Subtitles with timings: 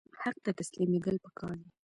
[0.21, 1.69] حق ته تسلیمیدل پکار دي